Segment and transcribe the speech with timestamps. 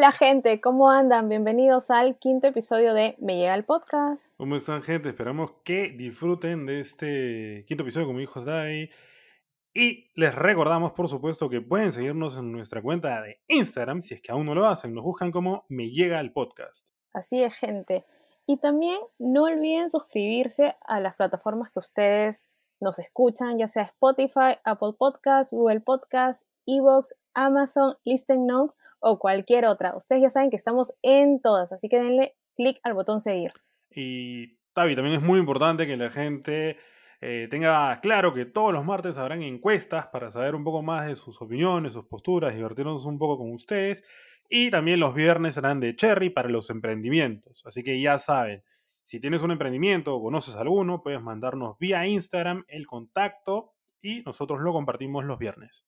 [0.00, 1.28] Hola gente, ¿cómo andan?
[1.28, 4.32] Bienvenidos al quinto episodio de Me llega el podcast.
[4.38, 5.10] ¿Cómo están gente?
[5.10, 8.88] Esperamos que disfruten de este quinto episodio con mi hijo Dai.
[9.74, 14.22] Y les recordamos, por supuesto, que pueden seguirnos en nuestra cuenta de Instagram, si es
[14.22, 14.94] que aún no lo hacen.
[14.94, 16.88] Nos buscan como Me llega el podcast.
[17.12, 18.06] Así es, gente.
[18.46, 22.46] Y también no olviden suscribirse a las plataformas que ustedes
[22.80, 29.64] nos escuchan, ya sea Spotify, Apple Podcasts, Google Podcasts, Evox, Amazon, Listen Notes o cualquier
[29.66, 29.96] otra.
[29.96, 33.50] Ustedes ya saben que estamos en todas, así que denle clic al botón seguir.
[33.90, 36.76] Y Tavi, también es muy importante que la gente
[37.20, 41.16] eh, tenga claro que todos los martes habrán encuestas para saber un poco más de
[41.16, 44.04] sus opiniones, sus posturas, divertirnos un poco con ustedes.
[44.48, 47.62] Y también los viernes serán de Cherry para los emprendimientos.
[47.66, 48.64] Así que ya saben,
[49.04, 54.60] si tienes un emprendimiento o conoces alguno, puedes mandarnos vía Instagram el contacto y nosotros
[54.60, 55.84] lo compartimos los viernes.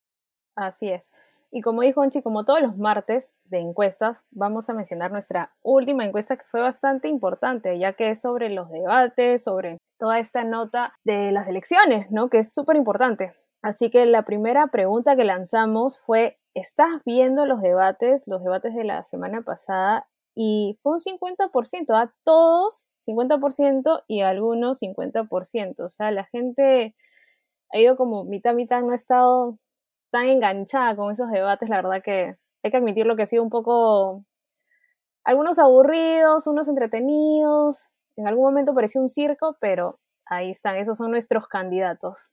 [0.54, 1.12] Así es.
[1.54, 6.06] Y como dijo Onchi, como todos los martes de encuestas, vamos a mencionar nuestra última
[6.06, 10.94] encuesta que fue bastante importante, ya que es sobre los debates, sobre toda esta nota
[11.04, 12.30] de las elecciones, ¿no?
[12.30, 13.34] Que es súper importante.
[13.60, 18.84] Así que la primera pregunta que lanzamos fue, ¿estás viendo los debates, los debates de
[18.84, 20.08] la semana pasada?
[20.34, 25.84] Y fue un 50%, a todos 50% y algunos 50%.
[25.84, 26.96] O sea, la gente
[27.70, 29.58] ha ido como mitad, mitad, no ha estado
[30.12, 33.50] tan enganchada con esos debates, la verdad que hay que admitirlo que ha sido un
[33.50, 34.24] poco,
[35.24, 41.10] algunos aburridos, unos entretenidos, en algún momento parecía un circo, pero ahí están, esos son
[41.10, 42.30] nuestros candidatos.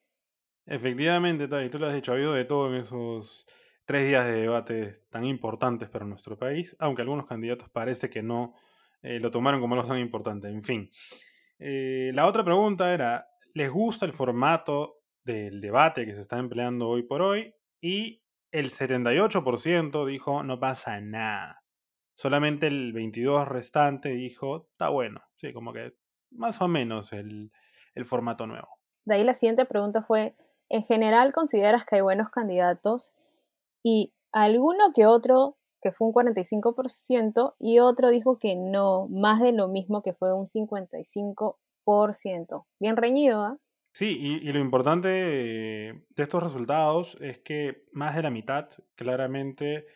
[0.65, 3.47] Efectivamente, Tay, tú lo has dicho, ha habido de todo en esos
[3.85, 8.53] tres días de debate tan importantes para nuestro país, aunque algunos candidatos parece que no
[9.01, 10.49] eh, lo tomaron como algo tan importante.
[10.49, 10.89] En fin,
[11.57, 16.89] eh, la otra pregunta era, ¿les gusta el formato del debate que se está empleando
[16.89, 17.53] hoy por hoy?
[17.81, 21.63] Y el 78% dijo no pasa nada.
[22.15, 25.21] Solamente el 22% restante dijo está bueno.
[25.37, 25.93] Sí, como que
[26.31, 27.51] más o menos el,
[27.95, 28.67] el formato nuevo.
[29.05, 30.35] De ahí la siguiente pregunta fue,
[30.69, 33.13] ¿en general consideras que hay buenos candidatos?
[33.83, 39.53] Y alguno que otro, que fue un 45%, y otro dijo que no, más de
[39.53, 42.65] lo mismo que fue un 55%.
[42.79, 43.57] Bien reñido, ¿ah?
[43.91, 49.87] Sí, y, lo importante de estos resultados es que más de la mitad claramente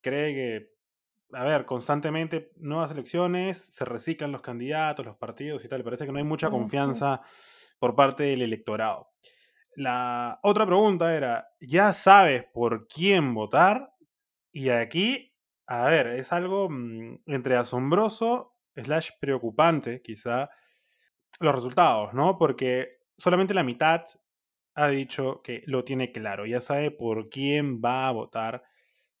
[0.00, 5.82] cree que, a ver, constantemente nuevas elecciones, se reciclan los candidatos, los partidos y tal.
[5.82, 7.20] Parece que no hay mucha confianza
[7.78, 9.10] por parte del electorado.
[9.74, 13.94] La otra pregunta era, ¿ya sabes por quién votar?
[14.52, 15.34] Y aquí,
[15.66, 20.50] a ver, es algo mm, entre asombroso slash preocupante, quizá,
[21.40, 22.36] los resultados, ¿no?
[22.36, 24.04] Porque solamente la mitad
[24.74, 28.64] ha dicho que lo tiene claro, ya sabe por quién va a votar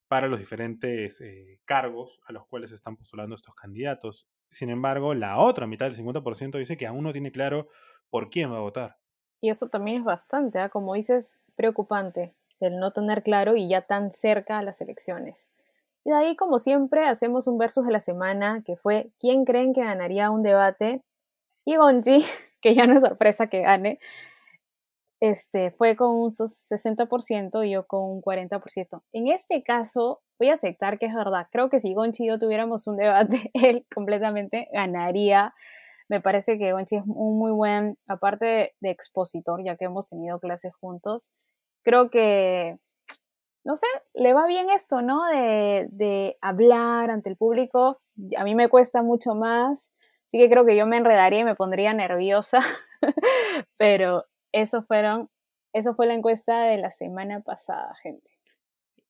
[0.08, 4.26] para los diferentes eh, cargos a los cuales están postulando estos candidatos.
[4.50, 7.68] Sin embargo, la otra mitad, del 50%, dice que aún no tiene claro
[8.08, 8.96] por quién va a votar.
[9.40, 10.68] Y eso también es bastante, ¿ah?
[10.68, 15.50] como dices, preocupante el no tener claro y ya tan cerca a las elecciones.
[16.04, 19.72] Y de ahí, como siempre, hacemos un versus de la semana que fue ¿quién creen
[19.72, 21.02] que ganaría un debate?
[21.64, 22.22] Y Gonji
[22.62, 23.98] que ya no es sorpresa que gane,
[25.20, 29.02] este, fue con un 60% y yo con un 40%.
[29.12, 31.46] En este caso, voy a aceptar que es verdad.
[31.52, 35.54] Creo que si Gonchi y yo tuviéramos un debate, él completamente ganaría.
[36.08, 40.40] Me parece que Gonchi es un muy buen, aparte de, expositor, ya que hemos tenido
[40.40, 41.30] clases juntos,
[41.84, 42.78] creo que,
[43.64, 45.26] no sé, le va bien esto, ¿no?
[45.26, 48.00] De, de hablar ante el público.
[48.38, 49.90] A mí me cuesta mucho más.
[50.30, 52.60] Así que creo que yo me enredaría y me pondría nerviosa,
[53.76, 55.28] pero eso fueron,
[55.72, 58.30] eso fue la encuesta de la semana pasada, gente.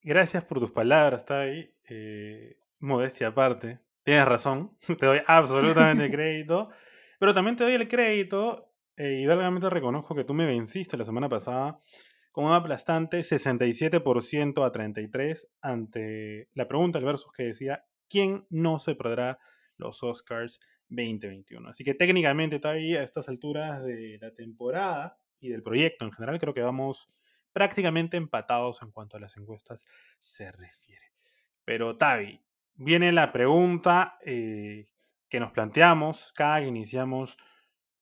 [0.03, 1.75] Gracias por tus palabras, Tai.
[1.91, 3.81] Eh, modestia aparte.
[4.03, 6.71] Tienes razón, te doy absolutamente crédito,
[7.19, 11.05] pero también te doy el crédito eh, y realmente reconozco que tú me venciste la
[11.05, 11.77] semana pasada
[12.33, 18.79] con un aplastante 67% a 33% ante la pregunta del versus que decía, ¿quién no
[18.79, 19.39] se perderá
[19.77, 21.69] los Oscars 2021.
[21.69, 26.39] Así que técnicamente todavía a estas alturas de la temporada y del proyecto en general
[26.39, 27.09] creo que vamos
[27.53, 29.87] prácticamente empatados en cuanto a las encuestas
[30.19, 31.13] se refiere.
[31.65, 32.41] Pero Tavi,
[32.75, 34.89] viene la pregunta eh,
[35.29, 37.39] que nos planteamos cada que iniciamos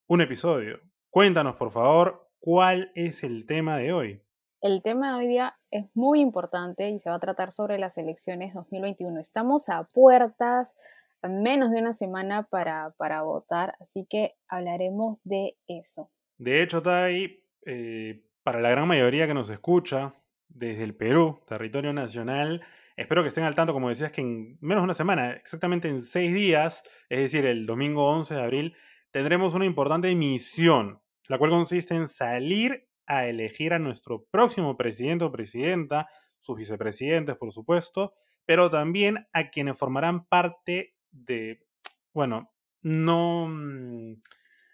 [0.07, 0.81] un episodio.
[1.11, 4.23] Cuéntanos, por favor, cuál es el tema de hoy.
[4.61, 7.97] El tema de hoy día es muy importante y se va a tratar sobre las
[7.97, 9.21] elecciones 2021.
[9.21, 10.77] Estamos a puertas
[11.23, 16.11] menos de una semana para, para votar, así que hablaremos de eso.
[16.37, 20.15] De hecho, Tai, eh, para la gran mayoría que nos escucha
[20.49, 22.63] desde el Perú, territorio nacional,
[22.99, 26.03] Espero que estén al tanto, como decías, que en menos de una semana, exactamente en
[26.03, 28.77] seis días, es decir, el domingo 11 de abril,
[29.13, 35.25] tendremos una importante misión, la cual consiste en salir a elegir a nuestro próximo presidente
[35.25, 36.09] o presidenta,
[36.41, 38.15] sus vicepresidentes, por supuesto,
[38.45, 41.67] pero también a quienes formarán parte de,
[42.13, 42.51] bueno,
[42.83, 44.15] no, mm,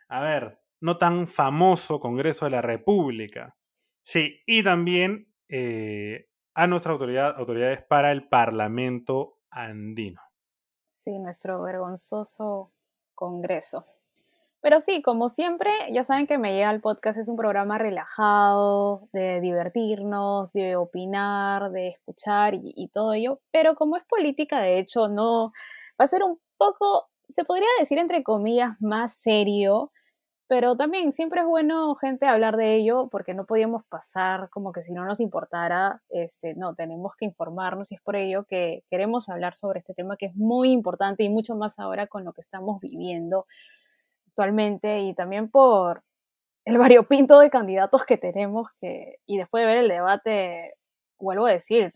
[0.08, 3.56] a ver, no tan famoso Congreso de la República.
[4.02, 10.20] Sí, y también eh, a nuestra autoridad, autoridades para el Parlamento andino.
[10.92, 12.72] Sí, nuestro vergonzoso
[13.14, 13.86] Congreso.
[14.60, 19.08] Pero sí, como siempre, ya saben que me llega el podcast, es un programa relajado,
[19.12, 23.40] de divertirnos, de opinar, de escuchar y, y, todo ello.
[23.50, 25.52] Pero como es política, de hecho, no
[26.00, 29.92] va a ser un poco, se podría decir entre comillas, más serio,
[30.46, 34.82] pero también siempre es bueno, gente, hablar de ello porque no podíamos pasar como que
[34.82, 39.28] si no nos importara, este, no, tenemos que informarnos y es por ello que queremos
[39.28, 42.42] hablar sobre este tema que es muy importante y mucho más ahora con lo que
[42.42, 43.46] estamos viviendo
[44.28, 46.02] actualmente y también por
[46.64, 50.74] el variopinto de candidatos que tenemos que, y después de ver el debate,
[51.18, 51.94] vuelvo a decir,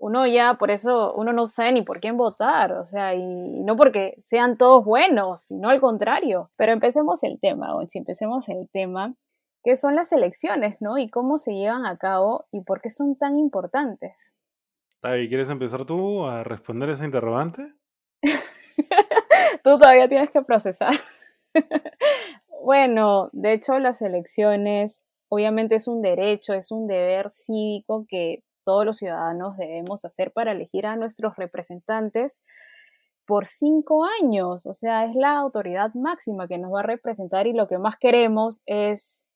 [0.00, 3.76] uno ya por eso, uno no sabe ni por quién votar, o sea, y no
[3.76, 6.50] porque sean todos buenos, sino al contrario.
[6.56, 9.14] Pero empecemos el tema, si empecemos el tema,
[9.62, 10.96] que son las elecciones, ¿no?
[10.96, 14.34] Y cómo se llevan a cabo y por qué son tan importantes.
[15.02, 17.74] Tavi, ¿quieres empezar tú a responder esa interrogante?
[19.62, 20.94] tú todavía tienes que procesar.
[22.64, 28.86] bueno, de hecho las elecciones obviamente es un derecho, es un deber cívico que todos
[28.86, 32.40] los ciudadanos debemos hacer para elegir a nuestros representantes
[33.26, 34.64] por cinco años.
[34.64, 37.96] O sea, es la autoridad máxima que nos va a representar y lo que más
[37.96, 39.26] queremos es,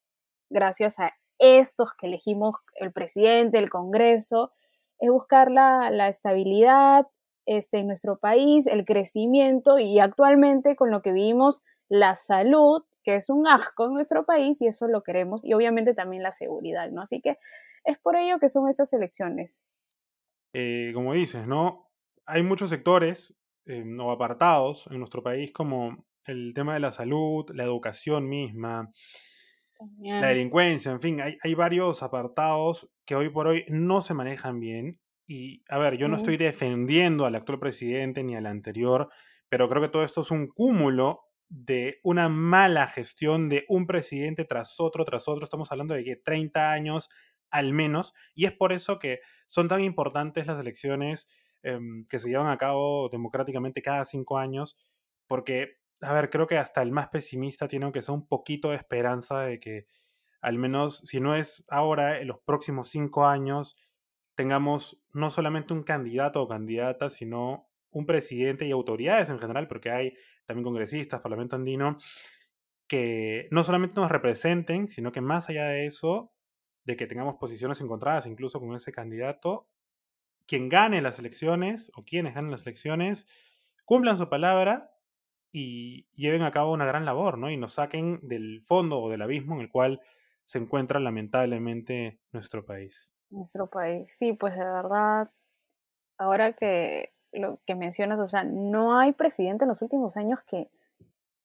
[0.51, 4.53] gracias a estos que elegimos, el presidente, el Congreso,
[5.01, 7.09] es buscar la, la estabilidad
[7.45, 13.17] este, en nuestro país, el crecimiento y actualmente con lo que vivimos, la salud, que
[13.17, 16.89] es un asco en nuestro país y eso lo queremos, y obviamente también la seguridad,
[16.93, 17.03] ¿no?
[17.03, 17.37] Así que
[17.85, 19.65] es por ello que son estas elecciones.
[20.53, 21.91] Eh, como dices, ¿no?
[22.27, 23.37] Hay muchos sectores
[23.67, 28.91] eh, o apartados en nuestro país como el tema de la salud, la educación misma,
[29.99, 34.61] la delincuencia, en fin, hay, hay, varios apartados que hoy por hoy no se manejan
[34.61, 35.01] bien.
[35.27, 39.11] Y, a ver, yo no estoy defendiendo al actual presidente ni al anterior,
[39.49, 44.45] pero creo que todo esto es un cúmulo de una mala gestión de un presidente
[44.45, 45.45] tras otro, tras otro.
[45.45, 47.09] Estamos hablando de que 30 años
[47.55, 51.29] al menos, y es por eso que son tan importantes las elecciones
[51.63, 54.77] em, que se llevan a cabo democráticamente cada cinco años,
[55.29, 58.77] porque, a ver, creo que hasta el más pesimista tiene que ser un poquito de
[58.77, 59.87] esperanza de que
[60.43, 63.77] al menos, si no es ahora, en los próximos cinco años,
[64.35, 69.91] tengamos no solamente un candidato o candidata, sino un presidente y autoridades en general, porque
[69.91, 70.15] hay
[70.45, 71.97] también congresistas, parlamento andino,
[72.89, 76.34] que no solamente nos representen, sino que más allá de eso,
[76.85, 79.67] de que tengamos posiciones encontradas incluso con ese candidato,
[80.47, 83.27] quien gane las elecciones o quienes ganen las elecciones
[83.85, 84.95] cumplan su palabra
[85.53, 87.51] y lleven a cabo una gran labor, ¿no?
[87.51, 90.01] Y nos saquen del fondo o del abismo en el cual
[90.45, 93.15] se encuentra lamentablemente nuestro país.
[93.31, 95.31] Nuestro país, sí, pues de verdad,
[96.19, 100.71] ahora que lo que mencionas, o sea, no hay presidente en los últimos años que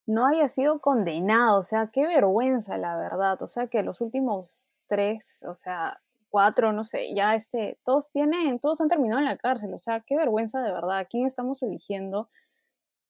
[0.06, 4.74] no haya sido condenado, o sea, qué vergüenza, la verdad, o sea, que los últimos
[4.90, 9.36] tres, o sea, cuatro, no sé, ya este, todos tienen, todos han terminado en la
[9.38, 12.28] cárcel, o sea, qué vergüenza de verdad, ¿a quién estamos eligiendo?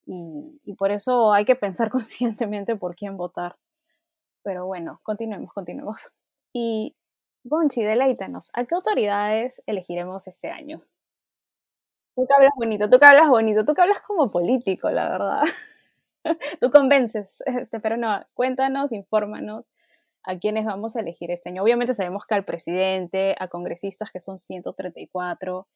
[0.07, 3.57] Y, y por eso hay que pensar conscientemente por quién votar.
[4.43, 6.11] Pero bueno, continuemos, continuemos.
[6.53, 6.97] Y
[7.45, 10.83] Gonchi, deleítanos, ¿a qué autoridades elegiremos este año?
[12.15, 15.43] Tú que hablas bonito, tú que hablas bonito, tú que hablas como político, la verdad.
[16.61, 19.65] tú convences, este, pero no, cuéntanos, infórmanos
[20.25, 21.63] a quiénes vamos a elegir este año.
[21.63, 25.69] Obviamente sabemos que al presidente, a congresistas que son 134,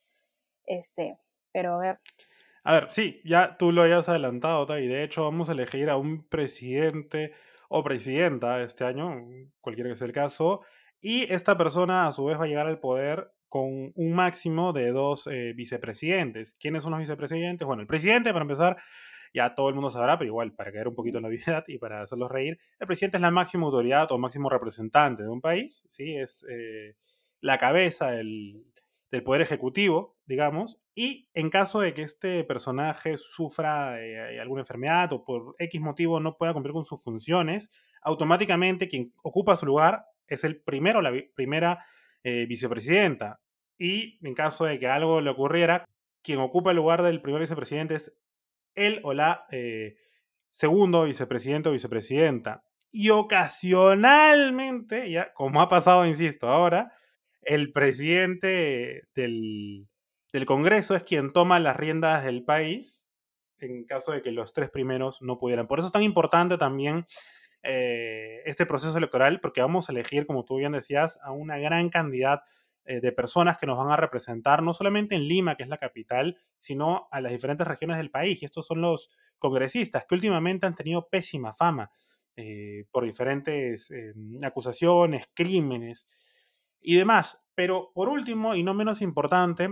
[0.67, 1.19] este,
[1.53, 1.99] pero a ver.
[2.65, 5.97] A ver, sí, ya tú lo hayas adelantado, y de hecho vamos a elegir a
[5.97, 7.33] un presidente
[7.69, 9.23] o presidenta este año,
[9.61, 10.63] cualquiera que sea el caso,
[11.01, 14.91] y esta persona a su vez va a llegar al poder con un máximo de
[14.91, 16.57] dos eh, vicepresidentes.
[16.59, 17.67] ¿Quiénes son los vicepresidentes?
[17.67, 18.79] Bueno, el presidente, para empezar,
[19.35, 21.79] ya todo el mundo sabrá, pero igual, para caer un poquito en la vida y
[21.79, 25.85] para hacerlos reír, el presidente es la máxima autoridad o máximo representante de un país,
[25.89, 26.17] ¿sí?
[26.17, 26.97] Es eh,
[27.41, 28.65] la cabeza del,
[29.25, 35.25] Poder Ejecutivo, digamos, y en caso de que este personaje sufra eh, alguna enfermedad o
[35.25, 37.71] por X motivo no pueda cumplir con sus funciones,
[38.03, 41.85] automáticamente quien ocupa su lugar es el primero, la primera
[42.25, 43.41] eh, vicepresidenta.
[43.79, 45.85] y en caso de que algo le ocurriera,
[46.21, 48.13] quien ocupa el lugar del primer vicepresidente es
[48.75, 49.97] él o la eh,
[50.51, 52.65] segundo vicepresidente o vicepresidenta.
[52.91, 56.93] Y ocasionalmente, ya como ha pasado, insisto, ahora,
[57.43, 59.89] el presidente del,
[60.33, 63.05] del Congreso es quien toma las riendas del país
[63.59, 65.67] en caso de que los tres primeros no pudieran.
[65.67, 67.05] Por eso es tan importante también
[67.63, 71.89] eh, este proceso electoral, porque vamos a elegir, como tú bien decías, a una gran
[71.89, 72.41] cantidad
[72.85, 75.79] eh, de personas que nos van a representar, no solamente en Lima, que es la
[75.79, 78.43] capital, sino a las diferentes regiones del país.
[78.43, 81.91] Y estos son los congresistas que últimamente han tenido pésima fama
[82.37, 83.93] eh, por diferentes
[84.43, 86.09] acusaciones, crímenes
[86.81, 87.41] y demás.
[87.55, 89.69] Pero por último, y no menos importante,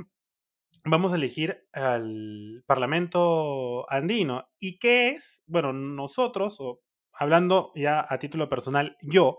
[0.84, 4.48] vamos a elegir al Parlamento andino.
[4.58, 5.42] ¿Y qué es?
[5.46, 6.80] Bueno, nosotros, o
[7.12, 9.38] hablando ya a título personal, yo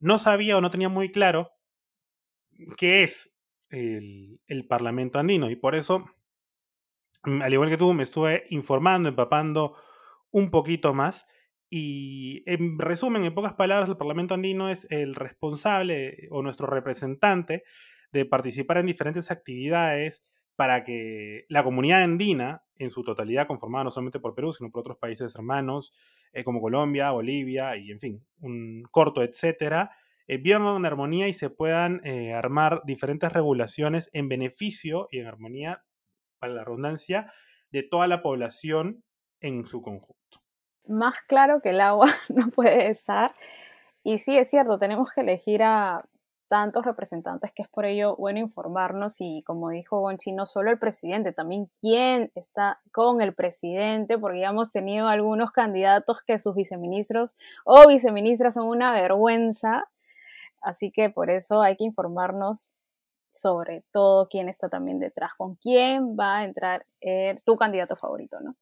[0.00, 1.50] no sabía o no tenía muy claro
[2.76, 3.32] qué es
[3.70, 5.50] el, Parlamento andino.
[5.50, 6.06] Y por eso,
[7.24, 9.76] mm, al igual que tú, me estuve informando, empapando
[10.30, 11.26] un poquito más.
[11.68, 17.64] Y en resumen, en pocas palabras, el Parlamento andino es el responsable o nuestro representante
[18.12, 23.90] de participar en diferentes actividades para que la comunidad andina, en su totalidad, conformada no
[23.90, 25.94] solamente por Perú, sino por otros países hermanos,
[26.32, 29.90] eh, como Colombia, Bolivia y, en fin, un corto, etcétera,
[30.26, 35.26] eh, vivan en armonía y se puedan eh, armar diferentes regulaciones en beneficio y en
[35.26, 35.82] armonía,
[36.38, 37.32] para la redundancia,
[37.70, 39.02] de toda la población
[39.40, 40.40] en su conjunto.
[40.86, 43.34] Más claro que el agua no puede estar.
[44.02, 46.04] Y sí, es cierto, tenemos que elegir a
[46.48, 50.78] tantos representantes que es por ello bueno informarnos y como dijo Gonchi, no solo el
[50.78, 56.54] presidente, también quién está con el presidente, porque ya hemos tenido algunos candidatos que sus
[56.54, 59.88] viceministros o viceministras son una vergüenza,
[60.62, 62.74] así que por eso hay que informarnos
[63.30, 68.40] sobre todo quién está también detrás, con quién va a entrar eh, tu candidato favorito,
[68.40, 68.56] ¿no?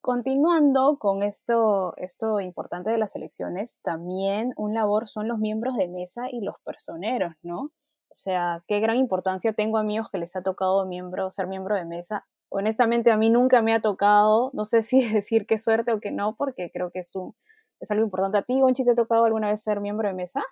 [0.00, 5.88] Continuando con esto, esto importante de las elecciones, también un labor son los miembros de
[5.88, 7.72] mesa y los personeros, ¿no?
[8.08, 11.84] O sea, qué gran importancia tengo amigos que les ha tocado miembro, ser miembro de
[11.84, 12.26] mesa.
[12.48, 16.12] Honestamente, a mí nunca me ha tocado, no sé si decir qué suerte o qué
[16.12, 17.34] no, porque creo que es, un,
[17.80, 18.38] es algo importante.
[18.38, 20.42] ¿A ti, Gonchi, te ha tocado alguna vez ser miembro de mesa?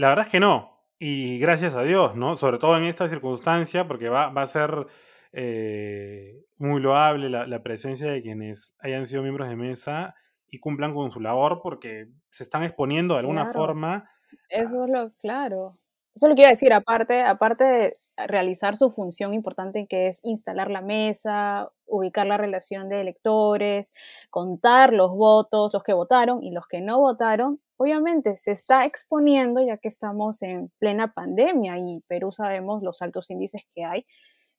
[0.00, 0.80] La verdad es que no.
[0.98, 2.34] Y gracias a Dios, ¿no?
[2.34, 4.86] Sobre todo en esta circunstancia, porque va, va a ser
[5.32, 10.14] eh, muy loable la, presencia de quienes hayan sido miembros de mesa
[10.48, 14.10] y cumplan con su labor porque se están exponiendo de alguna forma.
[14.48, 15.78] Eso es lo claro.
[16.14, 17.96] Eso es lo que iba a decir, aparte, aparte de
[18.26, 23.92] realizar su función importante que es instalar la mesa, ubicar la relación de electores,
[24.30, 29.60] contar los votos, los que votaron y los que no votaron, obviamente se está exponiendo
[29.60, 34.06] ya que estamos en plena pandemia y Perú sabemos los altos índices que hay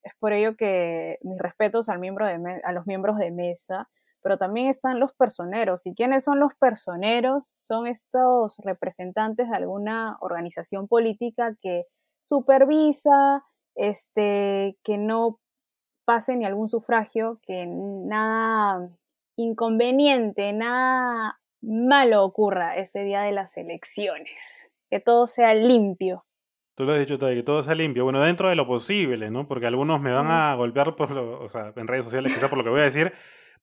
[0.04, 3.90] es por ello que mis respetos al miembro a los miembros de mesa,
[4.22, 5.86] pero también están los personeros.
[5.86, 7.48] ¿Y quiénes son los personeros?
[7.48, 11.86] Son estos representantes de alguna organización política que
[12.24, 13.44] supervisa,
[13.76, 15.40] este, que no
[16.06, 18.90] pase ni algún sufragio, que nada
[19.38, 26.26] inconveniente, nada malo ocurra ese día de las elecciones, que todo sea limpio.
[26.76, 28.04] Tú lo has dicho que todo sea limpio.
[28.04, 29.48] Bueno, dentro de lo posible, ¿no?
[29.48, 32.58] Porque algunos me van a golpear por lo, o sea, en redes sociales quizás por
[32.58, 33.12] lo que voy a decir,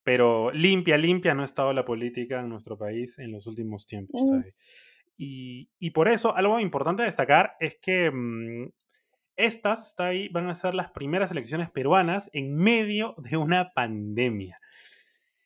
[0.02, 4.22] pero limpia, limpia no ha estado la política en nuestro país en los últimos tiempos.
[5.16, 8.68] Y, y, por eso, algo importante a destacar es que mm,
[9.38, 14.60] estas está ahí, van a ser las primeras elecciones peruanas en medio de una pandemia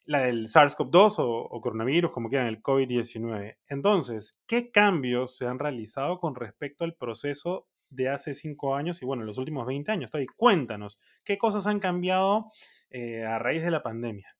[0.04, 3.56] la del SARS-CoV-2 o, coronavirus, como quieran, el COVID-19.
[3.68, 9.06] Entonces, ¿qué cambios se han realizado con respecto al proceso de hace cinco años y
[9.06, 10.10] bueno, los últimos 20 años?
[10.36, 12.46] cuéntanos, ¿qué cosas han cambiado
[12.90, 14.34] eh, a raíz de la pandemia?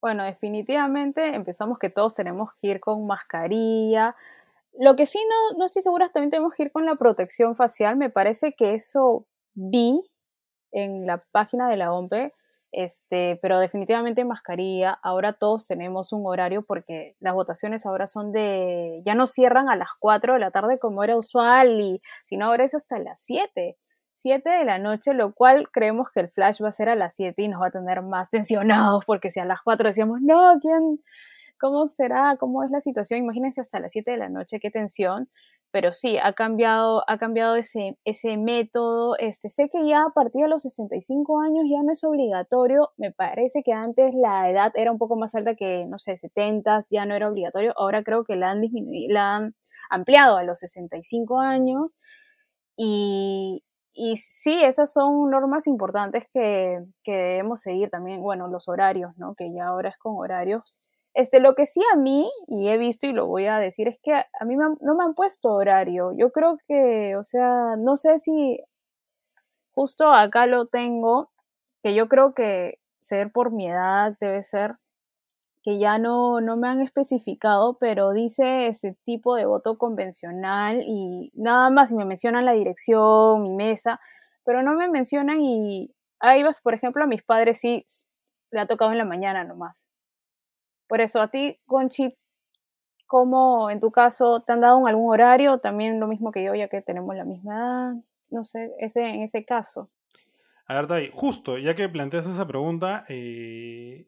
[0.00, 4.14] Bueno, definitivamente empezamos que todos tenemos que ir con mascarilla.
[4.78, 7.56] Lo que sí no, no estoy segura es también tenemos que ir con la protección
[7.56, 7.96] facial.
[7.96, 10.00] Me parece que eso vi
[10.72, 12.32] en la página de la OMPE
[12.76, 14.98] este, pero definitivamente mascarilla.
[15.02, 19.76] Ahora todos tenemos un horario porque las votaciones ahora son de, ya no cierran a
[19.76, 23.76] las 4 de la tarde como era usual y sino ahora es hasta las 7.
[24.14, 27.14] 7 de la noche, lo cual creemos que el flash va a ser a las
[27.14, 30.58] 7 y nos va a tener más tensionados porque si a las 4 decíamos, no,
[30.60, 30.98] ¿quién?
[31.64, 32.36] ¿Cómo será?
[32.38, 33.20] ¿Cómo es la situación?
[33.20, 35.28] Imagínense hasta las 7 de la noche, qué tensión
[35.74, 39.16] pero sí, ha cambiado, ha cambiado ese, ese método.
[39.18, 42.90] Este, sé que ya a partir de los 65 años ya no es obligatorio.
[42.96, 46.78] Me parece que antes la edad era un poco más alta que, no sé, 70,
[46.92, 47.72] ya no era obligatorio.
[47.76, 49.56] Ahora creo que la han disminuido, la han
[49.90, 51.96] ampliado a los 65 años.
[52.76, 59.10] Y, y sí, esas son normas importantes que, que, debemos seguir también, bueno, los horarios,
[59.16, 59.34] ¿no?
[59.34, 60.80] Que ya ahora es con horarios.
[61.14, 63.98] Este, lo que sí a mí, y he visto y lo voy a decir, es
[64.02, 66.12] que a mí no me han puesto horario.
[66.16, 68.58] Yo creo que, o sea, no sé si
[69.74, 71.30] justo acá lo tengo,
[71.82, 74.76] que yo creo que ser por mi edad debe ser
[75.62, 81.30] que ya no, no me han especificado, pero dice ese tipo de voto convencional y
[81.34, 84.00] nada más, y me mencionan la dirección, mi mesa,
[84.44, 87.86] pero no me mencionan y ahí vas, por ejemplo, a mis padres sí
[88.50, 89.86] le ha tocado en la mañana nomás.
[90.94, 92.14] Por eso, a ti, Conchi,
[93.04, 95.58] ¿cómo en tu caso te han dado algún horario?
[95.58, 97.92] También lo mismo que yo, ya que tenemos la misma edad.
[98.30, 99.90] No sé, ese, en ese caso.
[100.68, 104.06] A ver, Tay, justo, ya que planteas esa pregunta, eh,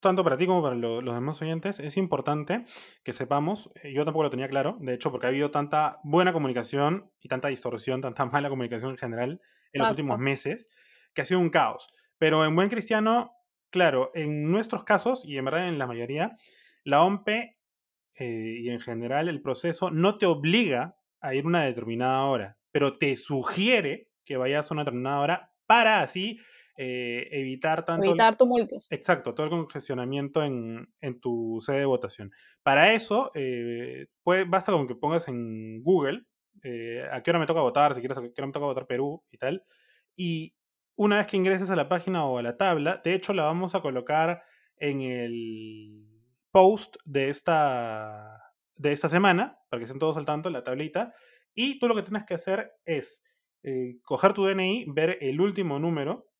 [0.00, 2.62] tanto para ti como para los demás oyentes, es importante
[3.04, 6.34] que sepamos, eh, yo tampoco lo tenía claro, de hecho, porque ha habido tanta buena
[6.34, 9.40] comunicación y tanta distorsión, tanta mala comunicación en general
[9.72, 10.68] en los últimos meses,
[11.14, 11.88] que ha sido un caos.
[12.18, 13.37] Pero en buen cristiano,
[13.70, 16.32] claro, en nuestros casos, y en verdad en la mayoría,
[16.84, 17.58] la OMPE
[18.18, 22.92] eh, y en general el proceso no te obliga a ir una determinada hora, pero
[22.92, 26.38] te sugiere que vayas a una determinada hora para así
[26.76, 28.06] eh, evitar tanto...
[28.06, 28.86] Evitar tumultos.
[28.90, 30.86] Exacto, todo el congestionamiento en,
[31.20, 32.30] tu sede de votación.
[32.62, 34.06] Para eso, eh,
[34.46, 36.24] basta con que pongas en Google
[36.62, 38.86] eh, a qué hora me toca votar, si quieres a qué hora me toca votar
[38.86, 39.64] Perú y tal.
[40.14, 40.54] Y
[40.98, 43.76] una vez que ingreses a la página o a la tabla, de hecho la vamos
[43.76, 44.42] a colocar
[44.76, 46.04] en el
[46.50, 51.14] post de esta, de esta semana, para que estén todos al tanto, la tablita.
[51.54, 53.22] Y tú lo que tienes que hacer es
[54.02, 56.32] coger tu DNI, ver el último número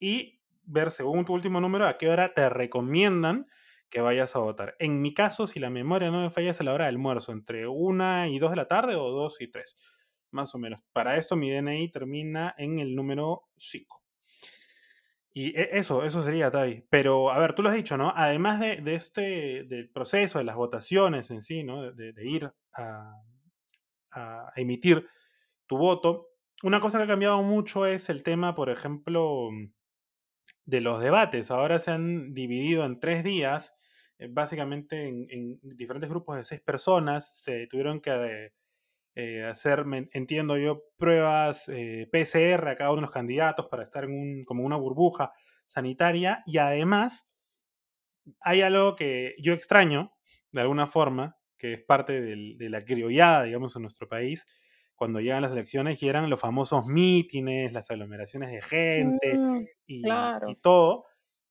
[0.00, 3.46] y ver según tu último número a qué hora te recomiendan
[3.88, 4.74] que vayas a votar.
[4.80, 7.30] En mi caso, si la memoria no me falla, es a la hora del almuerzo,
[7.30, 9.76] entre 1 y 2 de la tarde o 2 y 3,
[10.30, 10.80] más o menos.
[10.92, 14.02] Para esto mi DNI termina en el número 5.
[15.32, 16.86] Y e, eso, eso sería, Tai.
[16.90, 18.12] Pero, a ver, tú lo has dicho, ¿no?
[18.16, 21.92] Además de, este, del proceso, de las votaciones en sí, ¿no?
[21.92, 23.12] De, ir a,
[24.12, 25.06] a, emitir
[25.66, 26.28] tu voto,
[26.62, 29.50] una cosa que ha cambiado mucho es el tema, por ejemplo,
[30.64, 31.50] de los debates.
[31.50, 33.74] Ahora se han dividido en tres días,
[34.18, 37.42] eh, básicamente en, diferentes grupos de seis personas.
[37.42, 38.52] Se tuvieron que
[39.18, 44.04] eh, hacer, entiendo yo, pruebas eh, PCR a cada uno de los candidatos para estar
[44.04, 45.32] en un, como una burbuja
[45.66, 46.42] sanitaria.
[46.44, 47.26] Y además,
[48.40, 50.12] hay algo que yo extraño,
[50.52, 54.46] de alguna forma, que es parte de la criollada, digamos, en nuestro país,
[54.96, 60.02] cuando llegan las elecciones y eran los famosos mítines, las aglomeraciones de gente mm, y,
[60.60, 61.04] todo.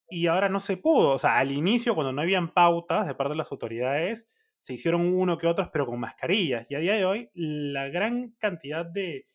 [0.08, 1.12] Y ahora no se pudo.
[1.12, 4.28] O sea, al inicio, cuando no habían pautas de parte de las autoridades,
[4.66, 6.66] se hicieron uno que otros, pero con mascarillas.
[6.72, 9.28] Y a día de hoy, la gran cantidad de,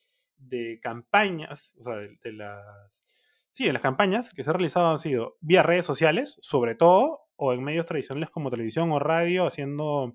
[0.82, 3.04] campañas, o sea, de, las.
[3.52, 7.28] Sí, de las campañas que se han realizado han sido vía redes sociales, sobre todo,
[7.36, 10.14] o en medios tradicionales como televisión o radio, haciendo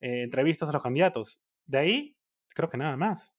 [0.00, 1.40] eh, entrevistas a los candidatos.
[1.66, 2.16] De ahí
[2.54, 3.34] creo que nada más.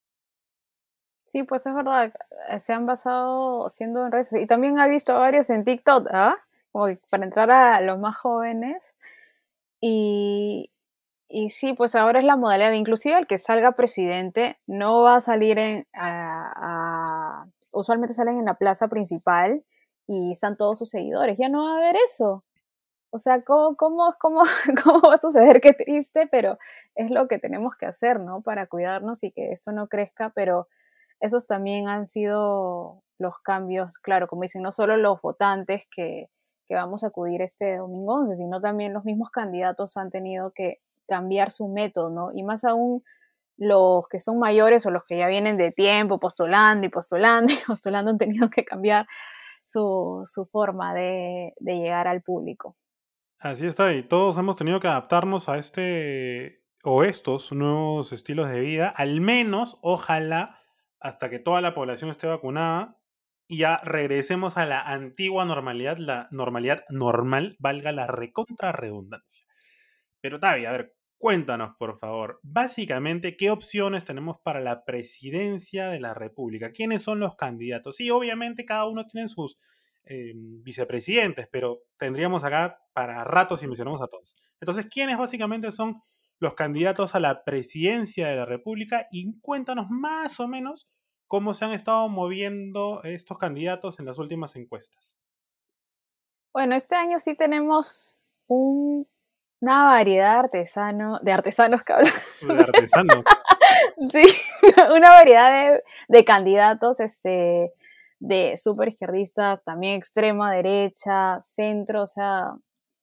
[1.23, 2.13] Sí, pues es verdad,
[2.49, 6.35] eh, se han basado siendo en redes y también ha visto varios en TikTok, ¿ah?
[6.73, 8.93] Como para entrar a los más jóvenes.
[9.79, 10.71] Y,
[11.27, 15.21] y sí, pues ahora es la modalidad, inclusive el que salga presidente no va a
[15.21, 19.63] salir en, a, usualmente salen en la plaza principal
[20.07, 22.43] y están todos sus seguidores, ya no va a haber eso.
[23.11, 24.43] O sea, ¿cómo, cómo, cómo,
[24.83, 25.61] cómo va a suceder?
[25.61, 26.57] Qué triste, pero
[26.95, 28.41] es lo que tenemos que hacer, ¿no?
[28.41, 30.67] Para cuidarnos y que esto no crezca, pero
[31.21, 36.29] esos también han sido los cambios, claro, como dicen, no solo los votantes que,
[36.67, 40.79] que vamos a acudir este domingo 11, sino también los mismos candidatos han tenido que
[41.07, 42.31] cambiar su método, ¿no?
[42.33, 43.03] Y más aún
[43.57, 47.57] los que son mayores o los que ya vienen de tiempo postulando y postulando y
[47.67, 49.07] postulando han tenido que cambiar
[49.63, 52.75] su, su forma de, de llegar al público.
[53.39, 58.59] Así está, y todos hemos tenido que adaptarnos a este o estos nuevos estilos de
[58.59, 60.59] vida, al menos, ojalá,
[60.99, 62.97] hasta que toda la población esté vacunada
[63.47, 69.45] y ya regresemos a la antigua normalidad, la normalidad normal, valga la recontra redundancia.
[70.21, 70.94] Pero Tavi, a ver,
[71.25, 76.71] cuéntanos, por favor, básicamente, ¿qué opciones tenemos para la presidencia de la República?
[76.71, 77.95] ¿Quiénes son los candidatos?
[77.95, 79.57] Sí, obviamente cada uno tiene sus
[80.03, 84.35] eh, vicepresidentes, pero tendríamos acá para ratos si mencionamos a todos.
[84.61, 86.03] Entonces, ¿quiénes básicamente son
[86.37, 89.07] los candidatos a la presidencia de la República?
[89.09, 90.87] Y cuéntanos más o menos
[91.25, 95.17] cómo se han estado moviendo estos candidatos en las últimas encuestas.
[96.53, 98.21] Bueno, este año sí tenemos
[99.61, 103.23] una variedad de, artesano, de artesanos que De artesanos.
[104.11, 104.23] sí,
[104.95, 107.73] una variedad de, candidatos, este,
[108.19, 112.53] de super izquierdistas, también extrema derecha, centro, o sea,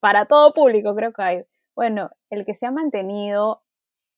[0.00, 1.44] para todo público creo que hay.
[1.74, 3.62] Bueno, el que se ha mantenido,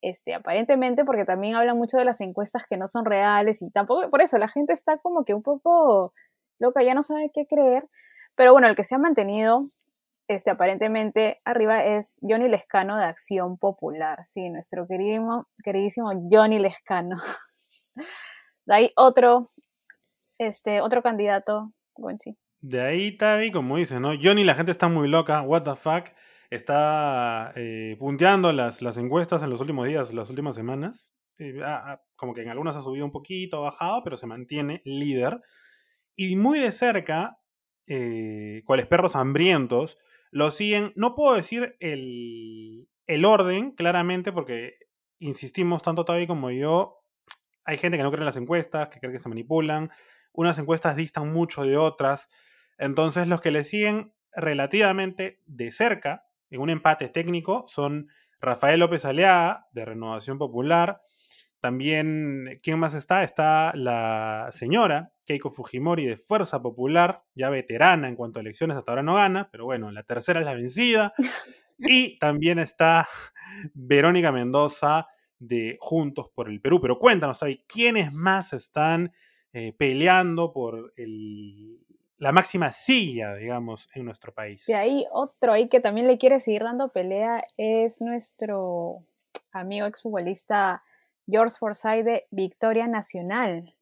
[0.01, 4.11] este, aparentemente, porque también habla mucho de las encuestas que no son reales y tampoco,
[4.11, 6.12] por eso la gente está como que un poco
[6.59, 7.88] loca, ya no sabe qué creer,
[8.35, 9.61] pero bueno, el que se ha mantenido
[10.29, 17.17] este, aparentemente arriba es Johnny Lescano de Acción Popular, sí, nuestro queridísimo, queridísimo Johnny Lescano.
[18.67, 19.51] De ahí otro,
[20.39, 21.73] este, otro candidato.
[22.61, 24.13] De ahí, Tavi, como dice, ¿no?
[24.21, 26.07] Johnny, la gente está muy loca, what the fuck,
[26.49, 31.13] está eh, punteando las, las encuestas en los últimos días, las últimas semanas.
[31.63, 34.81] Ah, ah, como que en algunas ha subido un poquito, ha bajado, pero se mantiene
[34.85, 35.41] líder.
[36.17, 37.39] Y muy de cerca,
[37.87, 39.99] eh, cuales perros hambrientos,
[40.35, 42.88] lo siguen, no puedo decir el,
[43.25, 44.79] orden claramente porque
[45.20, 47.05] insistimos tanto Tavi como yo,
[47.64, 49.92] hay gente que no cree en las encuestas, que cree que se manipulan,
[50.33, 52.31] unas encuestas distan mucho de otras,
[52.79, 58.09] entonces los que le siguen relativamente de cerca, en un empate técnico, son
[58.40, 61.01] Rafael López Aleaga, de Renovación Popular,
[61.61, 63.23] también, ¿quién más está?
[63.23, 68.93] Está la señora Keiko Fujimori de Fuerza Popular, ya veterana en cuanto a elecciones, hasta
[68.93, 71.13] ahora no gana, pero bueno, la tercera es la vencida.
[71.77, 73.09] Y también está
[73.75, 75.09] Verónica Mendoza
[75.39, 76.81] de Juntos por el Perú.
[76.81, 79.13] Pero cuéntanos, ¿sabes quiénes más están
[79.53, 84.67] eh, peleando por la máxima silla, digamos, en nuestro país?
[84.67, 89.05] De ahí otro ahí que también le quiere seguir dando pelea es nuestro
[89.53, 90.83] amigo exfutbolista
[91.27, 93.75] George Forsyth de Victoria Nacional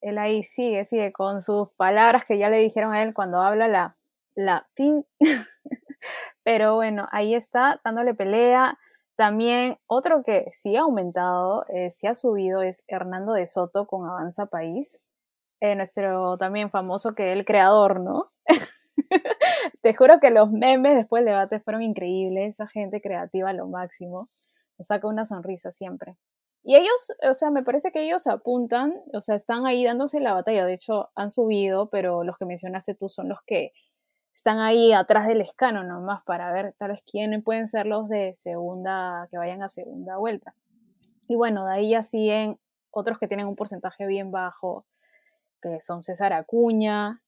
[0.00, 3.68] él ahí sigue, sigue con sus palabras que ya le dijeron a él cuando habla
[3.68, 3.96] la,
[4.34, 4.68] la
[6.44, 8.78] Pero bueno, ahí está, dándole pelea.
[9.16, 14.08] También otro que sí ha aumentado, eh, sí ha subido, es Hernando de Soto con
[14.08, 15.00] Avanza País.
[15.60, 18.30] Eh, nuestro también famoso que el creador, ¿no?
[19.82, 24.28] Te juro que los memes después del debate fueron increíbles, esa gente creativa lo máximo.
[24.78, 26.16] Nos saca una sonrisa siempre.
[26.68, 30.34] Y ellos, o sea, me parece que ellos apuntan, o sea, están ahí dándose la
[30.34, 30.66] batalla.
[30.66, 33.72] De hecho, han subido, pero los que mencionaste tú son los que
[34.34, 38.34] están ahí atrás del escano nomás para ver tal vez quiénes pueden ser los de
[38.34, 40.54] segunda, que vayan a segunda vuelta.
[41.26, 42.58] Y bueno, de ahí ya siguen
[42.90, 44.84] otros que tienen un porcentaje bien bajo,
[45.62, 47.22] que son César Acuña,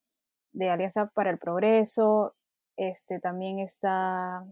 [0.52, 2.34] de Alianza para el Progreso,
[2.76, 4.44] este también está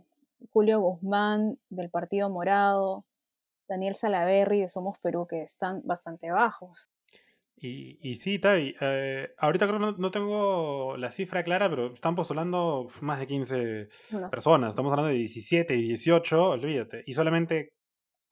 [0.50, 3.04] Julio Guzmán del Partido Morado,
[3.68, 6.88] Daniel Salaverry de Somos Perú, que están bastante bajos.
[7.60, 12.14] Y, y sí, Tavi, eh, ahorita creo que no, tengo la cifra clara, pero están
[12.14, 13.88] postulando más de 15
[14.30, 14.70] personas.
[14.70, 17.02] Estamos hablando de 17 y 18, olvídate.
[17.06, 17.72] Y solamente,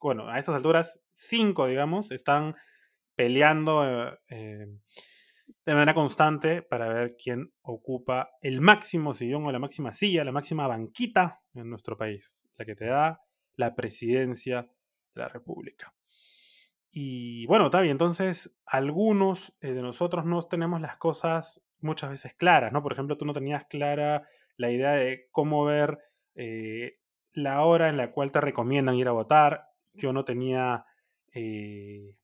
[0.01, 2.55] bueno, a estas alturas, 5, digamos, están
[3.17, 4.67] peleando eh, eh,
[5.65, 10.33] de manera constante para ver quién ocupa el máximo sillón o la máxima silla, la
[10.33, 13.21] máxima banquita en nuestro país, la que te da
[13.57, 14.71] la presidencia
[15.17, 15.93] la República.
[16.91, 22.73] Y bueno, Tavi, entonces algunos eh, de nosotros no tenemos las cosas muchas veces claras,
[22.73, 22.83] ¿no?
[22.83, 24.27] Por ejemplo, tú no tenías clara
[24.57, 25.99] la idea de cómo ver
[26.35, 26.99] eh,
[27.33, 29.69] la hora en la cual te recomiendan ir a votar.
[29.93, 30.87] Yo no tenía
[31.35, 32.17] eh,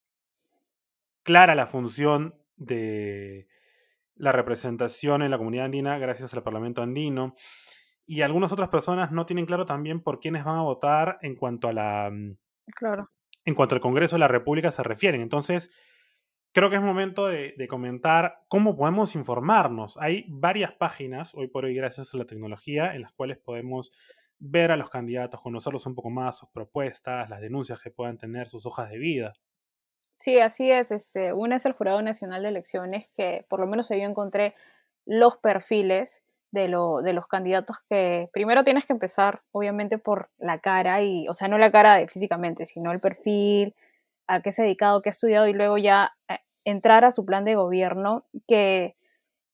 [1.23, 3.49] clara la función de
[4.15, 7.35] la representación en la comunidad andina gracias al Parlamento andino.
[8.07, 11.69] Y algunas otras personas no tienen claro también por quiénes van a votar en cuanto
[11.69, 12.37] a la mm,
[12.75, 13.11] Claro.
[13.45, 15.21] En cuanto al Congreso de la República se refieren.
[15.21, 15.71] Entonces,
[16.53, 19.97] creo que es momento de, comentar cómo podemos informarnos.
[19.99, 23.93] Hay varias páginas, hoy por hoy, gracias a la tecnología, en las cuales podemos
[24.39, 28.49] ver a los candidatos, conocerlos un poco más, sus propuestas, las denuncias que puedan tener,
[28.49, 29.33] sus hojas de vida.
[30.19, 30.91] Sí, así es.
[30.91, 34.55] Este, una es el Jurado Nacional de Elecciones, que por lo menos yo encontré
[35.05, 40.59] los perfiles de, lo, de los candidatos que primero tienes que empezar, obviamente, por la
[40.59, 43.75] cara, y, o sea, no la cara de físicamente, sino el perfil,
[44.29, 47.25] a qué se ha dedicado, qué ha estudiado, y luego ya eh, entrar a su
[47.25, 48.97] plan de gobierno, que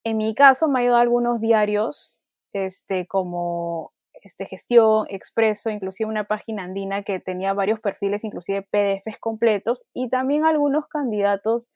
[0.04, 2.20] en mi caso me ha ayudado algunos diarios,
[2.52, 9.18] este, como este, Gestión, Expreso, inclusive una página andina que tenía varios perfiles, inclusive PDFs
[9.20, 11.70] completos, y también algunos candidatos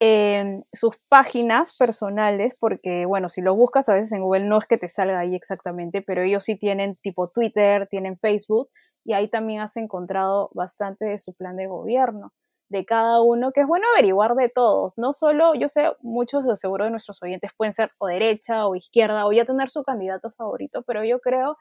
[0.00, 4.66] en sus páginas personales, porque bueno, si lo buscas a veces en Google no es
[4.66, 8.70] que te salga ahí exactamente, pero ellos sí tienen tipo Twitter, tienen Facebook,
[9.04, 12.32] y ahí también has encontrado bastante de su plan de gobierno,
[12.68, 16.56] de cada uno, que es bueno averiguar de todos, no solo, yo sé, muchos de
[16.56, 20.30] seguro de nuestros oyentes pueden ser o derecha o izquierda, o ya tener su candidato
[20.32, 21.56] favorito, pero yo creo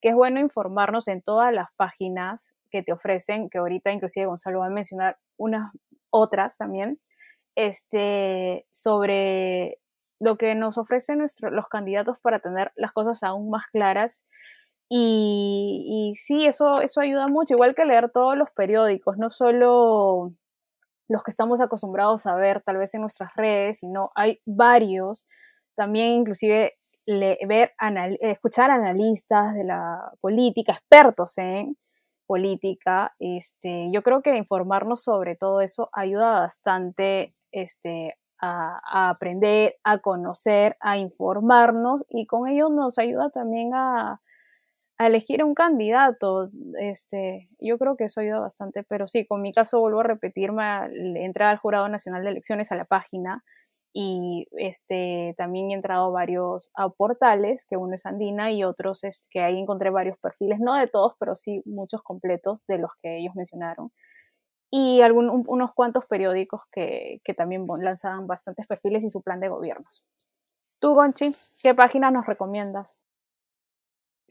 [0.00, 4.60] que es bueno informarnos en todas las páginas que te ofrecen, que ahorita inclusive Gonzalo
[4.60, 5.72] va a mencionar unas
[6.10, 7.00] otras también,
[7.66, 9.78] este, sobre
[10.20, 14.20] lo que nos ofrecen los candidatos para tener las cosas aún más claras.
[14.88, 20.32] Y, y, sí, eso, eso ayuda mucho, igual que leer todos los periódicos, no solo
[21.08, 25.28] los que estamos acostumbrados a ver tal vez en nuestras redes, sino hay varios,
[25.76, 26.74] también inclusive
[27.46, 27.72] ver,
[28.20, 31.76] escuchar analistas de la política, expertos en
[32.26, 39.98] política, este, yo creo que informarnos sobre todo eso ayuda bastante este, a, aprender, a
[39.98, 44.20] conocer, a informarnos y con ello nos ayuda también a,
[44.98, 46.50] elegir un candidato.
[46.78, 50.62] Este, yo creo que eso ayuda bastante, pero sí, con mi caso vuelvo a repetirme,
[51.24, 53.42] entrar al Jurado Nacional de Elecciones a la página
[53.94, 59.02] y este, también he entrado a varios a portales, que uno es Andina y otros
[59.04, 62.92] es que ahí encontré varios perfiles, no de todos, pero sí muchos completos de los
[63.02, 63.90] que ellos mencionaron
[64.70, 70.04] y unos cuantos periódicos que, también lanzaban bastantes perfiles y su plan de gobiernos.
[70.78, 72.98] Tú, Gonchi, ¿qué páginas nos recomiendas?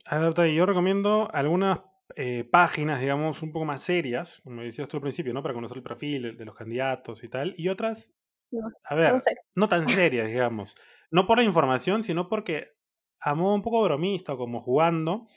[0.05, 1.81] A ver, yo recomiendo algunas
[2.15, 5.43] eh, páginas, digamos, un poco más serias, como decías tú al principio, ¿no?
[5.43, 8.13] Para conocer el perfil de los candidatos y tal, y otras,
[8.83, 9.21] a ver,
[9.55, 10.75] no tan serias, digamos.
[11.11, 12.69] No por la información, sino porque
[13.19, 15.27] a modo un poco bromista, como jugando,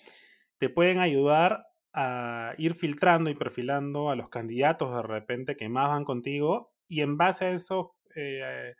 [0.59, 5.89] te pueden ayudar a ir filtrando y perfilando a los candidatos de repente que más
[5.89, 8.75] van contigo y en base a esos, eh,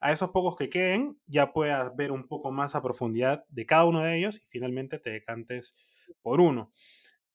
[0.00, 3.84] a esos pocos que queden ya puedas ver un poco más a profundidad de cada
[3.84, 5.74] uno de ellos y finalmente te decantes
[6.22, 6.70] por uno.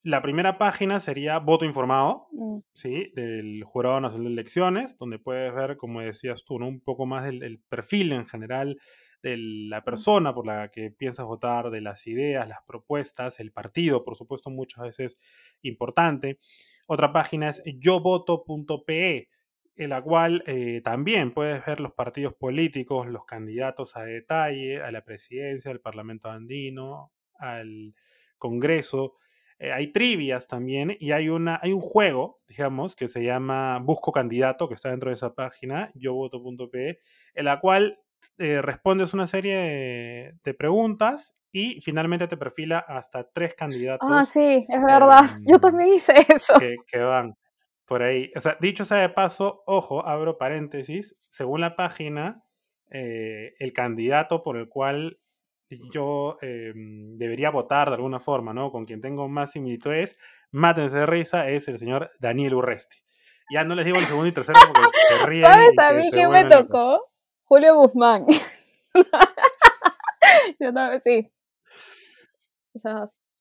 [0.02, 2.58] La primera página sería Voto Informado, mm.
[2.74, 3.12] ¿sí?
[3.15, 7.60] Del Jurado Nacional de Elecciones, donde puedes ver, como decías tú, un poco más del
[7.70, 8.80] perfil en general
[9.26, 14.04] de la persona por la que piensas votar, de las ideas, las propuestas, el partido,
[14.04, 15.20] por supuesto, muchas veces
[15.64, 16.38] importante.
[16.86, 19.30] Otra página es yovoto.pe,
[19.78, 24.92] en la cual eh, también puedes ver los partidos políticos, los candidatos a detalle, a
[24.92, 27.96] la presidencia, al Parlamento andino, al
[28.38, 29.16] Congreso.
[29.58, 34.12] Eh, hay trivias también y hay, una, hay un juego, digamos, que se llama Busco
[34.12, 37.00] Candidato, que está dentro de esa página, yovoto.pe,
[37.34, 37.98] en la cual
[38.38, 44.10] eh, respondes una serie de, preguntas y finalmente te perfila hasta tres candidatos.
[44.12, 45.24] Ah, sí, es verdad.
[45.48, 46.54] Yo em, también hice eso.
[46.60, 47.36] Que, van
[47.86, 48.32] por ahí.
[48.36, 52.44] O sea, dicho sea de paso, ojo, abro paréntesis, según la página,
[52.92, 55.20] eh, el candidato por el cual
[55.94, 58.72] yo em, debería votar de alguna forma, ¿no?
[58.72, 60.18] Con quien tengo más similitudes,
[60.52, 62.98] mátense de risa, es el señor Daniel Urresti.
[63.52, 65.46] Ya no les digo el segundo y tercero porque se ríen.
[65.46, 67.12] ¿Sabes a mí quién me tocó?
[67.46, 68.26] Julio Guzmán.
[70.60, 71.32] Yo también, sí.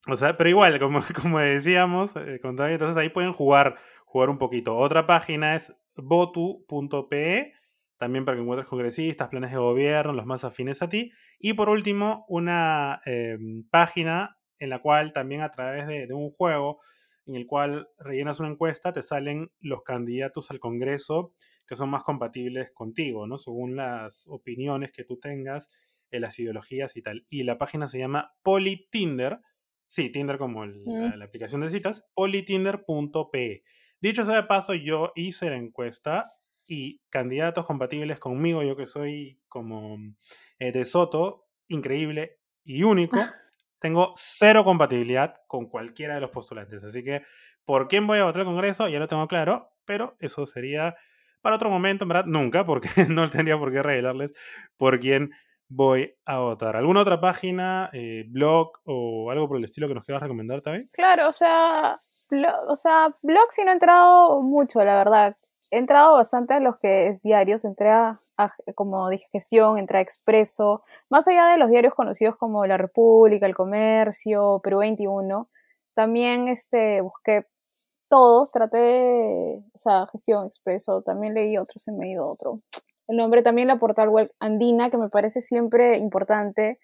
[0.06, 4.76] O sea, pero igual, como, como decíamos, eh, entonces ahí pueden jugar, jugar un poquito.
[4.76, 7.54] Otra página es votu.pe,
[7.96, 11.10] también para que encuentres congresistas, planes de gobierno, los más afines a ti.
[11.38, 16.30] Y por último, una em, página en la cual también a través de, de, un
[16.30, 16.80] juego
[17.26, 21.32] en el cual rellenas una encuesta, te salen los candidatos al Congreso
[21.66, 23.38] que son más compatibles contigo, ¿no?
[23.38, 25.70] Según las opiniones que tú tengas,
[26.10, 27.26] en las ideologías y tal.
[27.28, 29.40] Y la página se llama PoliTinder,
[29.88, 31.16] sí, Tinder como mm.
[31.16, 33.64] la, aplicación de citas, politinder.pe.
[34.00, 36.24] Dicho sea de paso, yo hice la encuesta
[36.66, 39.98] y candidatos compatibles conmigo, yo que soy como
[40.58, 43.16] eh, de Soto, increíble y único,
[43.78, 46.84] tengo cero compatibilidad con cualquiera de los postulantes.
[46.84, 47.22] Así que,
[47.64, 48.88] ¿por quién voy a votar al Congreso?
[48.88, 50.96] Ya lo tengo claro, pero eso sería
[51.44, 54.32] para otro momento, en verdad, nunca, porque no tendría por qué revelarles
[54.78, 55.30] por quién
[55.68, 56.74] voy a votar.
[56.74, 60.88] ¿Alguna otra página, eh, blog o algo por el estilo que nos quieras recomendar también?
[60.90, 61.98] Claro, o sea,
[62.66, 65.36] o sea, blog sí no he entrado mucho, la verdad.
[65.70, 68.18] He entrado bastante a los que es diarios, entré a,
[68.74, 73.44] como dije, gestión, entré a Expreso, más allá de los diarios conocidos como La República,
[73.44, 75.50] El Comercio, Perú 21,
[75.94, 77.46] también este, busqué
[78.14, 82.60] todos, traté de, o sea, gestión expreso, también leí otros, se me ha ido otro.
[83.08, 86.78] El nombre también la portal web andina, que me parece siempre importante,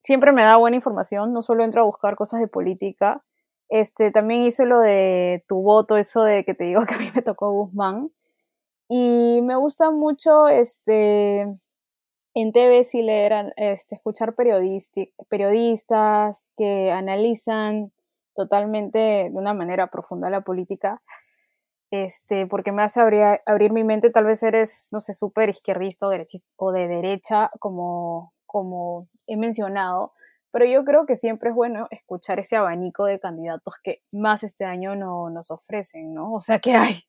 [0.00, 3.22] siempre me da buena información, no solo entro a buscar cosas de política,
[3.68, 7.10] este, también hice lo de tu voto, eso de que te digo que a mí
[7.14, 8.10] me tocó Guzmán,
[8.88, 11.42] y me gusta mucho, este,
[12.34, 17.92] en TV sí leer, este, escuchar periodistas que analizan
[18.34, 21.02] totalmente de una manera profunda la política,
[21.90, 26.08] este, porque me hace abrir, abrir mi mente, tal vez eres, no sé, súper izquierdista
[26.08, 26.12] o,
[26.56, 30.12] o de derecha, como, como he mencionado,
[30.50, 34.64] pero yo creo que siempre es bueno escuchar ese abanico de candidatos que más este
[34.64, 36.32] año no, nos ofrecen, ¿no?
[36.32, 37.02] O sea, que hay.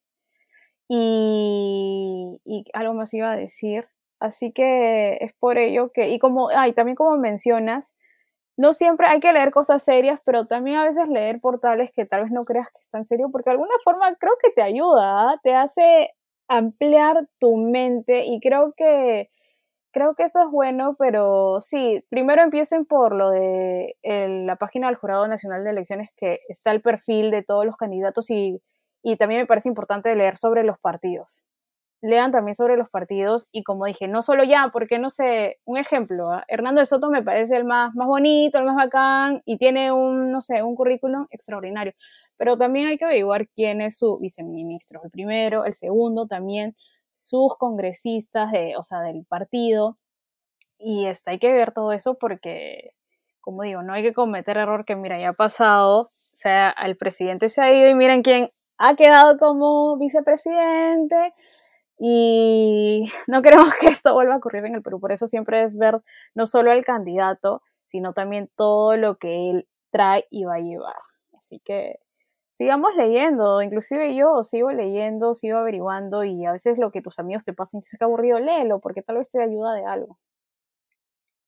[0.88, 3.88] Y, y algo más iba a decir.
[4.18, 7.94] Así que es por ello que, y como, ay, también como mencionas,
[8.56, 12.22] no siempre hay que leer cosas serias, pero también a veces leer portales que tal
[12.24, 15.40] vez no creas que están serios, porque de alguna forma creo que te ayuda, ¿ah?
[15.42, 16.10] te hace
[16.48, 19.28] ampliar tu mente y creo que
[19.92, 24.96] creo que eso es bueno, pero sí, primero empiecen por lo de la página del
[24.96, 28.62] Jurado Nacional de Elecciones que está el perfil de todos los candidatos y,
[29.02, 31.46] y también me parece importante leer sobre los partidos
[32.02, 35.78] lean también sobre los partidos y como dije, no solo ya, porque no sé, un
[35.78, 36.44] ejemplo, ¿ah?
[36.48, 40.28] Hernando de Soto me parece el más, más bonito, el más bacán y tiene un,
[40.28, 41.94] no sé, un currículum extraordinario,
[42.36, 46.76] pero también hay que averiguar quién es su viceministro, el primero, el segundo también,
[47.12, 49.96] sus congresistas, de, o sea, del partido
[50.78, 52.92] y está, hay que ver todo eso porque,
[53.40, 56.96] como digo, no hay que cometer error que, mira, ya ha pasado, o sea, el
[56.96, 61.32] presidente se ha ido y miren quién ha quedado como vicepresidente,
[61.98, 65.76] y no queremos que esto vuelva a ocurrir en el Perú, por eso siempre es
[65.76, 66.00] ver
[66.34, 70.96] no solo al candidato, sino también todo lo que él trae y va a llevar.
[71.38, 72.00] Así que
[72.52, 77.44] sigamos leyendo, inclusive yo sigo leyendo, sigo averiguando y a veces lo que tus amigos
[77.44, 80.18] te pasan te aburrido, léelo porque tal vez te ayuda de algo.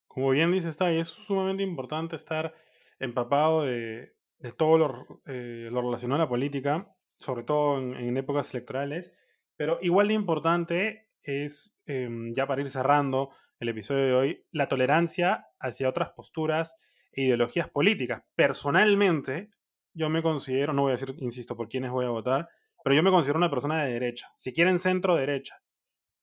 [0.07, 2.55] Como bien dice está, y es sumamente importante estar
[2.99, 4.15] empapado de,
[4.57, 9.13] todo lo, eh, lo, relacionado a la política, sobre todo en épocas electorales
[9.59, 14.69] pero igual de importante es, em, ya para ir cerrando el episodio de hoy, la
[14.69, 16.77] tolerancia hacia otras posturas
[17.13, 18.23] e ideologías políticas.
[18.37, 19.51] Personalmente,
[19.93, 22.49] yo me considero, no voy a decir, insisto, por quiénes voy a votar,
[22.85, 25.61] pero yo me considero una persona de derecha, si quieren centro derecha.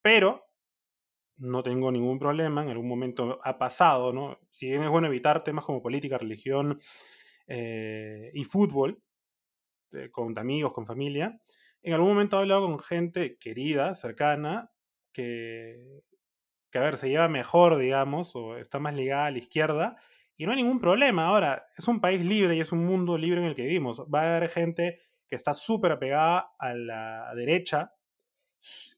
[0.02, 0.45] Pero
[1.38, 4.39] no tengo ningún problema, en algún momento ha pasado, ¿no?
[4.50, 6.80] Si bien es bueno evitar temas como política, religión
[7.48, 9.04] eh, y fútbol,
[9.91, 11.38] eh, con amigos, con familia,
[11.86, 14.71] en algún momento he hablado con gente querida, cercana,
[15.13, 16.02] que,
[16.71, 19.98] que, a ver, se lleva mejor, digamos, o está más ligada a la izquierda,
[20.36, 21.28] y no hay ningún problema.
[21.28, 24.02] Ahora, es un país libre y es un mundo libre en el que vivimos.
[24.13, 27.93] Va a haber gente que está súper apegada a la derecha,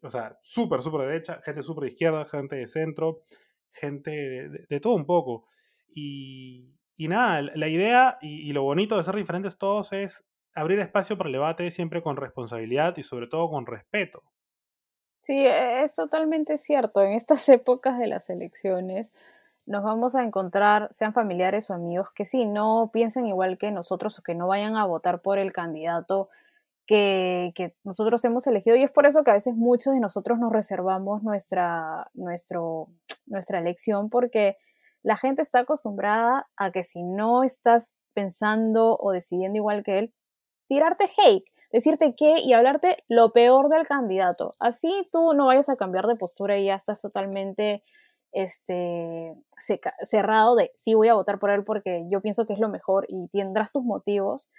[0.01, 3.23] o sea, súper, súper derecha, gente súper izquierda, gente de centro,
[3.71, 5.47] gente de, todo un poco.
[5.93, 10.26] Y, y nada, la idea y, y, lo bonito de ser diferentes todos es
[10.57, 14.23] abrir espacio para el debate siempre con responsabilidad y sobre todo con respeto.
[15.19, 17.01] Sí, e, es totalmente cierto.
[17.01, 19.13] En estas épocas de las elecciones
[19.65, 24.17] nos vamos a encontrar, sean familiares o amigos, que sí, no piensen igual que nosotros
[24.17, 26.29] o que no vayan a votar por el candidato
[26.85, 28.77] que, que, nosotros hemos elegido.
[28.77, 32.87] Y es por eso que a veces muchos de nosotros nos reservamos nuestra, nuestro,
[33.25, 34.55] nuestra elección, porque
[35.03, 40.13] la gente está acostumbrada a que si no estás pensando o decidiendo igual que él,
[40.67, 44.53] tirarte hate, decirte qué y hablarte lo peor del candidato.
[44.59, 47.83] Así tú no vayas a cambiar de postura y ya estás totalmente
[48.31, 49.35] este,
[50.01, 53.05] cerrado de sí voy a votar por él porque yo pienso que es lo mejor
[53.07, 54.49] y tendrás tus motivos.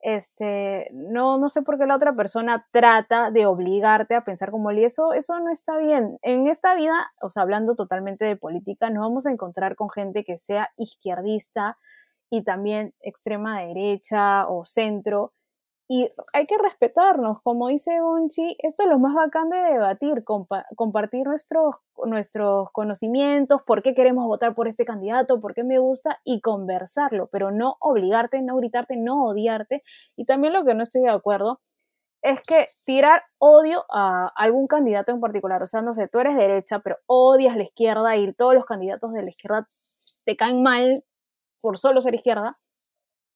[0.00, 4.70] Este, no, no sé por qué la otra persona trata de obligarte a pensar como
[4.70, 6.18] él y eso, eso no está bien.
[6.22, 10.24] En esta vida, o sea, hablando totalmente de política, nos vamos a encontrar con gente
[10.24, 11.76] que sea izquierdista
[12.30, 15.32] y también extrema derecha o centro,
[15.88, 20.24] y hay que respetarnos, como dice Unchi, esto es lo más bacán de debatir,
[20.74, 26.20] compartir nuestros, nuestros conocimientos, por qué queremos votar por este candidato, por qué me gusta
[26.24, 29.84] y conversarlo, pero no obligarte, no gritarte, no odiarte.
[30.16, 31.60] Y también lo que no estoy de acuerdo
[32.22, 36.36] es que tirar odio a algún candidato en particular, o sea, no sé, tú eres
[36.36, 39.68] derecha, pero odias la izquierda y todos los candidatos de la izquierda
[40.24, 41.04] te caen mal
[41.60, 42.58] por solo ser izquierda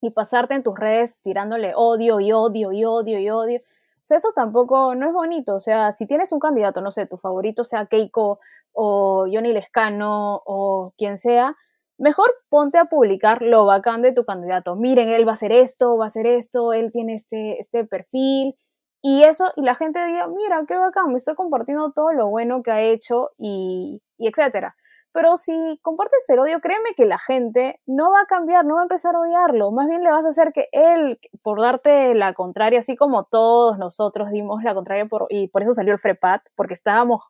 [0.01, 3.61] y pasarte en tus redes tirándole odio y odio y odio y odio.
[4.09, 5.55] O eso tampoco no es bonito.
[5.55, 8.39] O sea, si tienes un candidato, no sé, tu favorito sea Keiko
[8.73, 11.55] o Johnny Lescano o quien sea,
[11.97, 14.75] mejor ponte a publicar lo bacán de tu candidato.
[14.75, 18.55] Miren, él va a hacer esto, va a hacer esto, él tiene este, este perfil.
[19.03, 22.63] Y eso, y la gente diga, mira, qué bacán, me está compartiendo todo lo bueno
[22.63, 24.75] que ha hecho y, y etcétera.
[25.13, 28.81] Pero si compartes el odio, créeme que la gente no va a cambiar, no va
[28.81, 29.71] a empezar a odiarlo.
[29.71, 33.77] Más bien le vas a hacer que él, por darte la contraria, así como todos
[33.77, 37.23] nosotros dimos la contraria, por, y por eso salió el FREPAT, porque estábamos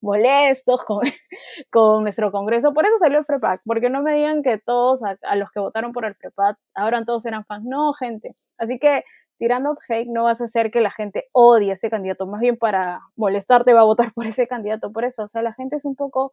[0.00, 1.00] molestos con,
[1.70, 2.72] con nuestro Congreso.
[2.72, 5.92] Por eso salió el FREPAT, porque no me digan que todos a, los que votaron
[5.92, 7.64] por el FREPAT ahora todos eran fans.
[7.64, 8.34] No, gente.
[8.56, 9.04] Así que
[9.38, 12.26] tirando hate no vas a hacer que la gente odie a ese candidato.
[12.26, 14.92] Más bien para molestarte va a votar por ese candidato.
[14.92, 16.32] Por eso, o sea, la gente es un poco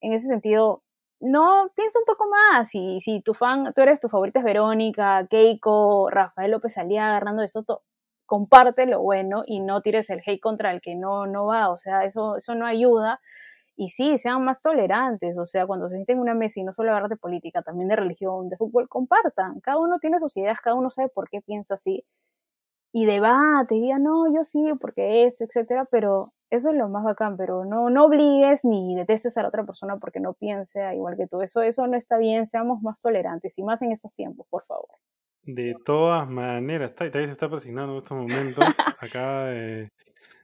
[0.00, 0.82] en ese sentido
[1.20, 2.68] no, piensa un poco más.
[2.68, 7.42] Si, si tu fan, tú eres tu favorita es Verónica, Keiko, Rafael López Aliaga, Hernando
[7.42, 7.82] de Soto,
[8.26, 11.70] comparte lo bueno y no tires el hate contra el que no, no va.
[11.70, 13.20] O sea, eso, eso no ayuda.
[13.76, 15.36] Y sí, sean más tolerantes.
[15.38, 17.88] O sea, cuando se sienten en una mesa y no solo hablar de política, también
[17.88, 19.60] de religión, de fútbol, compartan.
[19.60, 22.04] Cada uno tiene sus ideas, cada uno sabe por qué piensa así.
[22.92, 27.04] Y debate, y diga, no, yo sí, porque esto, etcétera, pero eso es lo más
[27.04, 31.16] bacán, pero no, no obligues ni detestes a la otra persona porque no piense igual
[31.16, 31.42] que tú.
[31.42, 34.88] Eso, eso no está bien, seamos más tolerantes y más en estos tiempos, por favor.
[35.42, 38.64] De todas maneras, está, se está persignando en estos momentos.
[39.00, 39.90] Acaba de,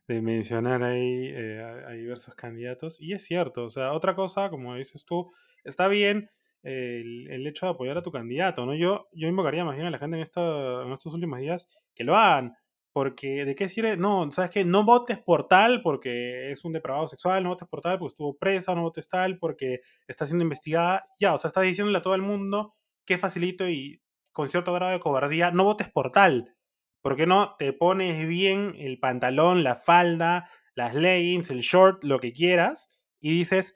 [0.09, 3.00] mencionar ahí eh, a, diversos candidatos.
[3.00, 5.32] Y es cierto, o sea, otra cosa, como dices tú,
[5.64, 6.30] está bien
[6.62, 8.74] el, el, hecho de apoyar a tu candidato, ¿no?
[8.74, 12.05] Yo, yo invocaría más bien a la gente en, esta, en estos últimos días que
[12.05, 12.55] lo hagan
[12.93, 13.97] porque, ¿de qué sirve?
[13.97, 14.64] No, ¿sabes qué?
[14.64, 18.36] No votes por tal porque es un depravado sexual, no votes por tal porque estuvo
[18.36, 21.07] presa, no votes tal porque está siendo investigada.
[21.18, 22.74] Ya, o sea, estás diciéndole a todo el mundo
[23.07, 26.55] que facilito y con cierto grado de cobardía, no votes por tal.
[27.01, 32.20] ¿Por qué no te pones bien el pantalón, la falda, las leggings, el short, lo
[32.20, 32.90] que quieras
[33.20, 33.74] y dices,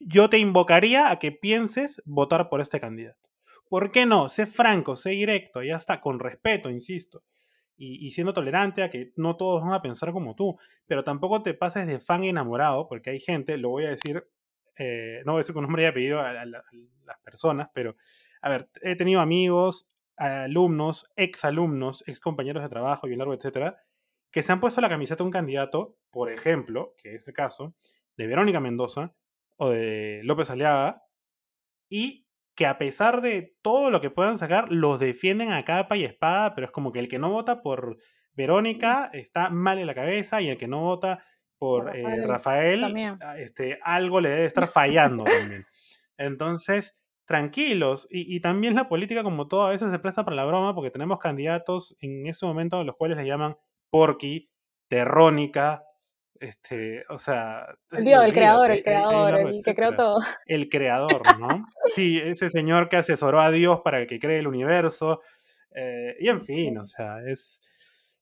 [0.00, 3.30] yo te invocaría a que pienses votar por este candidato?
[3.68, 4.28] ¿Por qué no?
[4.28, 7.22] Sé franco, sé directo, ya está, con respeto, insisto
[7.82, 11.54] y, siendo tolerante a que no todos van a pensar como tú, pero tampoco te
[11.54, 14.28] pases de fan enamorado, porque hay gente, lo voy a decir,
[14.76, 16.66] eh, no voy a decir con nombre y apellido a, las
[17.24, 17.96] personas, pero,
[18.42, 23.32] a ver, he tenido amigos, alumnos, ex alumnos, ex compañeros de trabajo y un largo,
[23.32, 23.78] etcétera,
[24.30, 27.74] que se han puesto la camiseta de un candidato, por ejemplo, que es el caso,
[28.18, 29.14] de Verónica Mendoza
[29.56, 31.02] o de López Aliaga,
[31.88, 32.26] y
[32.60, 36.54] que a pesar de todo lo que puedan sacar, los defienden a capa y espada,
[36.54, 37.96] pero es como que el que no vota por
[38.34, 41.24] Verónica está mal en la cabeza y el que no vota
[41.56, 45.64] por eh, Rafael, ah, este, algo le debe estar fallando también.
[46.18, 48.06] Entonces, tranquilos.
[48.10, 50.90] Y, y, también la política, como todo, a veces se presta para la broma porque
[50.90, 53.56] tenemos candidatos en ese momento a los cuales le llaman
[53.88, 54.50] Porky,
[54.86, 55.82] Terrónica,
[56.40, 57.66] este, o sea.
[57.90, 60.18] El, el creador, el creador, el, que creó todo.
[60.46, 61.66] El creador, ¿no?
[61.94, 65.20] sí, ese señor que asesoró a Dios para que cree el universo.
[65.74, 67.60] Eh, y en fin, o sea, es.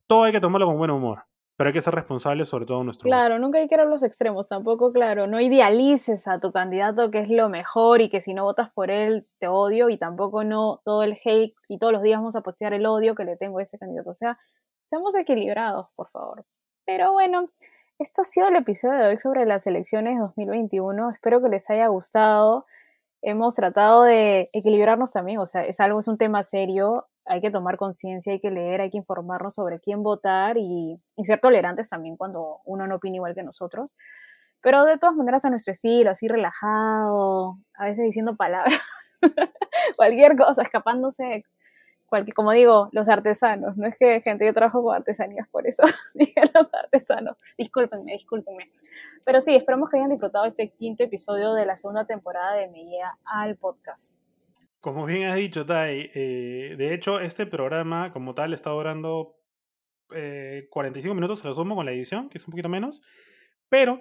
[0.06, 1.22] Todo hay que tomarlo con buen humor.
[1.56, 3.04] Pero hay que ser responsable sobre todo nuestro.
[3.04, 5.26] Claro, nunca hay que ir a los extremos, tampoco, claro.
[5.26, 8.92] No idealices a tu candidato que es lo mejor y que si no votas por
[8.92, 12.42] él te odio y tampoco no todo el hate y todos los días vamos a
[12.42, 14.10] postear el odio que le tengo a ese candidato.
[14.10, 14.38] O sea,
[14.84, 16.44] seamos equilibrados, por favor.
[16.86, 17.50] Pero bueno,
[17.98, 21.10] esto ha sido el episodio de hoy sobre las elecciones 2021.
[21.10, 22.64] Espero que les haya gustado.
[23.22, 27.50] Hemos tratado de equilibrarnos también, o sea, es algo, es un tema serio, hay que
[27.50, 32.16] tomar conciencia, hay que leer, hay que informarnos sobre quién votar y, ser tolerantes también
[32.16, 33.96] cuando uno no opina igual que nosotros.
[34.62, 38.80] Pero de todas maneras a nuestro estilo, así relajado, a veces diciendo palabras,
[39.96, 41.44] cualquier cosa, escapándose
[42.34, 45.82] como digo, los artesanos, no es que gente, yo trabajo con artesanías, por eso
[46.14, 48.70] dije los artesanos, discúlpenme, discúlpenme.
[49.24, 52.84] Pero sí, esperamos que hayan disfrutado este quinto episodio de la segunda temporada de Me
[53.24, 54.12] al Podcast.
[54.80, 59.36] Como bien has dicho, Tai, eh, de hecho, este programa como tal está durando
[60.08, 63.02] 45 eh, minutos, se lo sumo con la edición, que es un poquito menos,
[63.68, 64.00] pero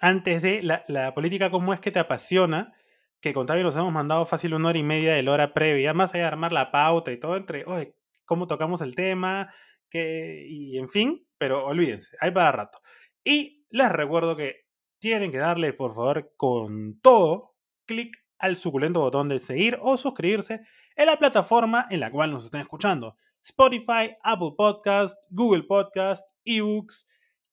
[0.00, 2.72] antes de la, la política, ¿cómo es que te apasiona?
[3.20, 5.94] Que con Tavi nos hemos mandado fácil una hora y media de la hora previa,
[5.94, 7.94] más allá de armar la pauta y todo, entre, oye,
[8.24, 9.52] cómo tocamos el tema,
[9.90, 12.80] que, y en fin, pero olvídense, hay para rato.
[13.24, 14.66] Y les recuerdo que
[14.98, 17.54] tienen que darle, por favor, con todo,
[17.86, 20.60] clic al suculento botón de seguir o suscribirse
[20.94, 23.16] en la plataforma en la cual nos estén escuchando.
[23.42, 27.06] Spotify, Apple Podcast, Google Podcast, eBooks,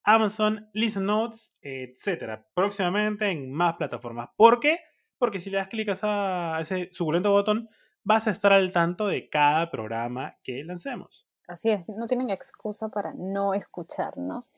[0.04, 2.40] Amazon, Listen Notes, etc.
[2.54, 4.28] Próximamente en más plataformas.
[4.36, 4.78] ¿Por qué?
[5.18, 7.68] Porque si le das clic a, ese suculento botón,
[8.04, 11.28] vas a estar al tanto de cada programa que lancemos.
[11.48, 14.52] Así es, no tienen excusa para no escucharnos.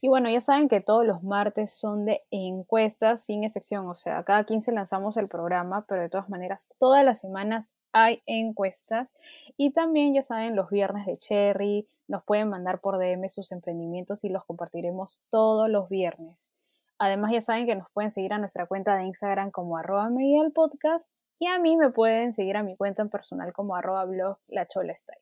[0.00, 4.22] Y bueno, ya saben que todos los martes son de encuestas sin excepción, o sea,
[4.24, 9.14] cada 15 lanzamos el programa, pero de todas maneras, todas las semanas hay encuestas.
[9.56, 14.24] Y también ya saben, los viernes de Cherry, nos pueden mandar por DM sus emprendimientos
[14.24, 16.50] y los compartiremos todos los viernes.
[16.98, 20.08] Además, ya saben que nos pueden seguir a nuestra cuenta de Instagram como arroba
[20.54, 24.38] podcast y a mí me pueden seguir a mi cuenta en personal como arroba blog
[24.48, 25.18] la chola style.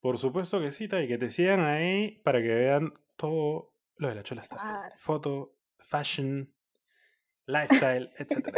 [0.00, 4.14] Por supuesto que sí, y que te sigan ahí para que vean todo lo de
[4.14, 4.62] la chola style.
[4.96, 6.52] Foto, fashion,
[7.46, 8.56] lifestyle, etc.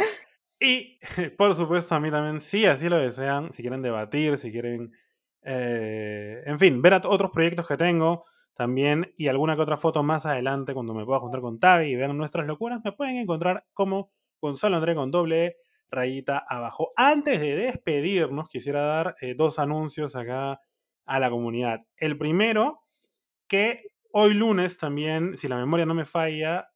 [0.59, 0.99] y
[1.37, 4.93] por supuesto a mí también, si así lo desean, si quieren debatir, si quieren,
[5.41, 10.03] eh, en fin, ver a otros proyectos que tengo también y alguna que otra foto
[10.03, 13.65] más adelante cuando me pueda juntar con Tavi y vean nuestras locuras, me pueden encontrar
[13.73, 15.57] como Gonzalo André con doble
[15.89, 16.91] rayita abajo.
[16.95, 20.61] Antes de despedirnos, quisiera dar eh, dos anuncios acá
[21.05, 21.81] a la comunidad.
[21.97, 22.81] El primero,
[23.47, 26.71] que hoy lunes también, si la memoria no me falla,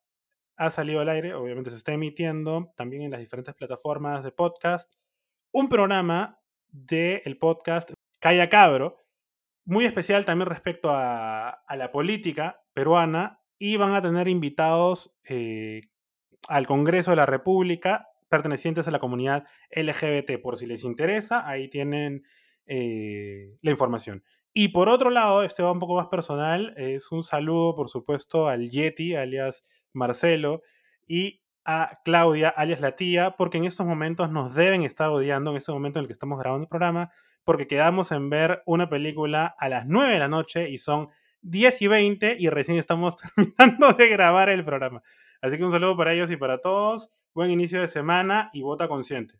[0.58, 4.94] ha salido al aire, obviamente se está emitiendo también en las diferentes plataformas de podcast,
[5.52, 9.05] un programa del podcast Calla Cabro,
[9.66, 15.82] muy especial también respecto a, la política peruana, y van a tener invitados eh,
[16.48, 21.70] al Congreso de la República pertenecientes a la comunidad LGBT, por si les interesa, ahí
[21.70, 22.24] tienen
[22.66, 24.24] eh, la información.
[24.54, 28.48] Y por otro lado, este va un poco más personal, es un saludo, por supuesto,
[28.48, 30.62] al Yeti, alias Marcelo,
[31.08, 35.58] y a Claudia, alias la tía, porque en estos momentos nos deben estar odiando, en
[35.58, 37.12] este momento en el que estamos grabando el programa,
[37.46, 41.10] porque quedamos en ver una película a las 9 de la noche y son
[41.44, 45.02] 10 y 20 y recién estamos terminando de grabar el programa.
[45.42, 47.12] Así que un saludo para ellos y para todos.
[47.34, 49.40] Buen inicio de semana y vota consciente.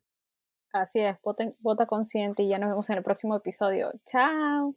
[0.72, 1.18] Así es,
[1.62, 3.94] vota, consciente y ya nos vemos en el próximo episodio.
[4.06, 4.76] Chao.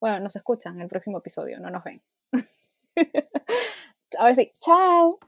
[0.00, 2.02] Bueno, nos escuchan en el próximo episodio, no nos ven.
[4.18, 4.52] A ver si.
[4.60, 5.18] Chao.